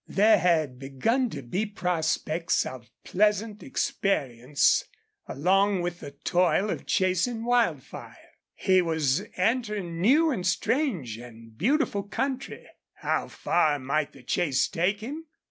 [0.07, 4.83] There had begun to be prospects of pleasant experience
[5.27, 8.17] along with the toil of chasing Wildfire.
[8.55, 12.65] He was entering new and strange and beautiful country.
[12.95, 15.25] How far might the chase take him?